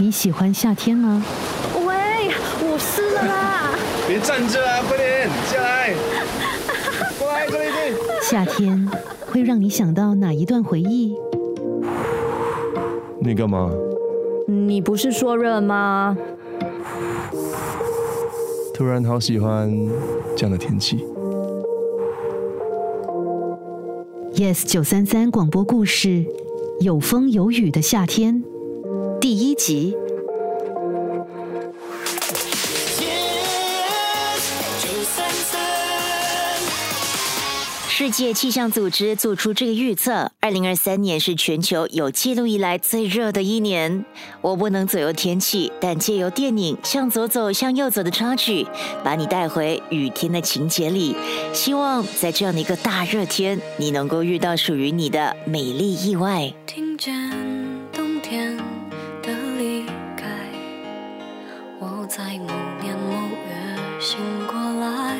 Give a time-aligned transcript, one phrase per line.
[0.00, 1.22] 你喜欢夏天吗？
[1.86, 1.94] 喂，
[2.62, 3.70] 我湿了啦！
[4.08, 5.92] 别站着啊，快点下来！
[7.18, 7.94] 过来这里一点。
[8.22, 8.88] 夏天
[9.26, 11.14] 会让你想到哪一段回忆？
[13.20, 13.70] 你干嘛？
[14.46, 16.16] 你不是说热吗？
[18.72, 19.70] 突然好喜欢
[20.34, 21.04] 这样的天气。
[24.32, 26.08] Yes 九三三广播故事
[26.80, 28.42] 《有风有雨的夏天》
[29.20, 29.94] 第一集。
[37.88, 44.06] 世界气象组织做出这个预测：，二零二三年是全球有记录以来最热的一年。
[44.40, 48.66] 我不能左右天气，但借由电影《向左走，向右走》的插曲，
[49.04, 51.14] 把你带回雨天的情节里。
[51.52, 56.50] 希望在这样的一个大热天，你能够遇到属于你的美丽意外。
[56.66, 57.12] 听见
[57.92, 58.56] 冬天
[62.10, 65.16] 在某年某月醒过来。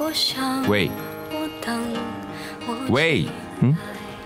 [0.00, 0.90] 我想，喂
[1.30, 1.80] 我等，
[2.66, 3.26] 我喂，
[3.60, 3.72] 嗯，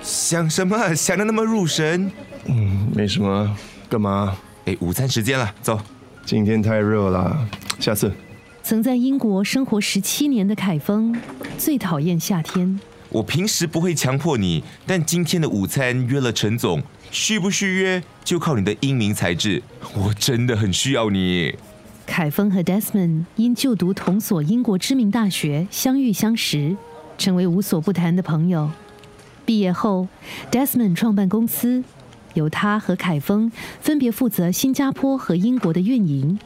[0.00, 0.94] 想什么？
[0.94, 2.10] 想的那么入神？
[2.46, 3.54] 嗯，没什么，
[3.90, 4.34] 干嘛？
[4.64, 5.78] 哎，午餐时间了，走。
[6.24, 7.46] 今天太热了，
[7.78, 8.10] 下次。
[8.62, 11.14] 曾在英国生活十七年的凯峰
[11.58, 12.80] 最讨厌夏天。
[13.10, 16.80] 我平时不会强迫你，但今天的午餐约了陈总，
[17.10, 19.62] 续不续约就靠你的英明才智。
[19.94, 21.54] 我真的很需要你。
[22.06, 26.76] 凯峰和 Desmond 因就读同所英国知名大学相遇相识，
[27.18, 28.70] 成为无所不谈的朋友。
[29.44, 30.06] 毕业后
[30.52, 31.82] ，Desmond 创办公司，
[32.34, 36.38] 由他和凯峰分别负责新加坡和英国的运营。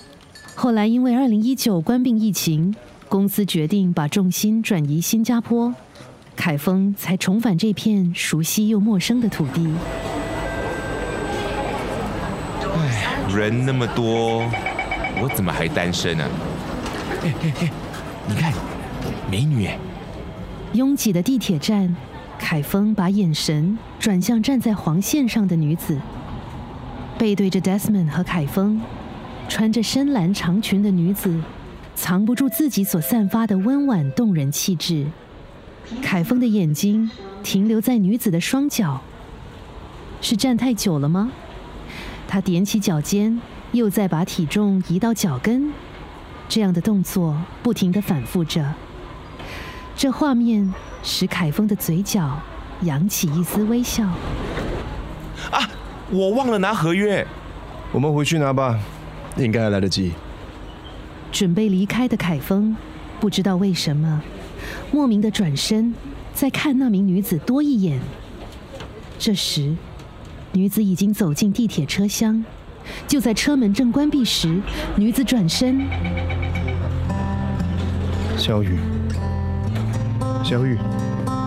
[0.54, 2.74] 后来因为2019冠病疫情，
[3.08, 5.74] 公司决定把重心转移新加坡，
[6.36, 9.72] 凯峰才重返这片熟悉又陌生的土地。
[12.76, 14.42] 唉，人那么多，
[15.22, 16.24] 我怎么还单身呢、
[17.22, 17.70] 嘿嘿嘿，
[18.26, 18.52] 你看，
[19.30, 19.78] 美女哎，
[20.72, 21.94] 拥挤的地铁站，
[22.38, 25.98] 凯峰把眼神转向站在黄线上的女子，
[27.16, 28.80] 背对着 Desmond 和凯峰，
[29.48, 31.40] 穿着深蓝长裙的女子，
[31.94, 35.06] 藏不住自己所散发的温婉动人气质。
[36.02, 37.10] 凯峰的眼睛
[37.42, 39.00] 停留在女子的双脚，
[40.20, 41.30] 是站太久了吗？
[42.26, 43.40] 他踮起脚尖，
[43.72, 45.72] 又再把体重移到脚跟，
[46.48, 48.74] 这样的动作不停地反复着。
[49.96, 52.40] 这画面使凯峰的嘴角
[52.80, 54.04] 扬起一丝微笑。
[55.50, 55.68] 啊，
[56.10, 57.24] 我忘了拿合约。
[57.92, 58.80] 我们回去拿吧，
[59.36, 60.12] 应该还来得及。
[61.30, 62.76] 准备离开的凯峰，
[63.20, 64.22] 不知道为什么，
[64.90, 65.94] 莫名的转身，
[66.32, 68.00] 再看那名女子多一眼。
[69.18, 69.74] 这时，
[70.52, 72.44] 女子已经走进地铁车厢，
[73.06, 74.60] 就在车门正关闭时，
[74.96, 75.86] 女子转身，
[78.36, 78.78] 小雨，
[80.44, 80.78] 小雨，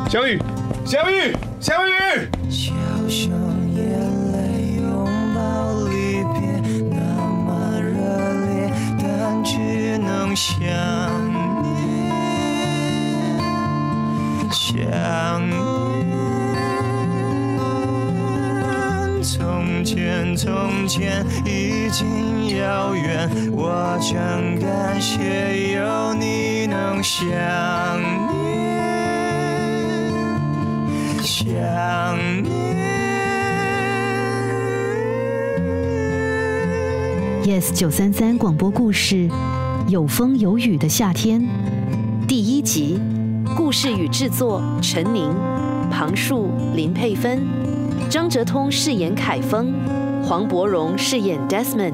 [0.09, 0.41] 小雨，
[0.85, 1.91] 小雨，小雨。
[2.49, 2.73] 小
[3.07, 3.29] 熊
[3.75, 3.84] 眼
[4.31, 5.05] 泪拥
[5.35, 6.39] 抱离别，
[6.89, 6.97] 那
[7.45, 7.91] 么热
[8.45, 10.57] 烈，但只能想
[14.52, 15.58] 想念。
[19.22, 28.38] 从前，从前已经遥远，我真感谢有你能想念。
[31.22, 31.46] 想
[32.44, 32.78] 念。
[37.44, 39.16] Yes 九三三广播故事
[39.88, 41.41] 《有风有雨的夏天》
[42.28, 43.00] 第一集，
[43.56, 45.34] 故事与制作陈宁，
[45.90, 47.47] 庞树林佩芬，
[48.09, 49.74] 张哲通饰演凯峰，
[50.24, 51.94] 黄柏荣饰演 Desmond，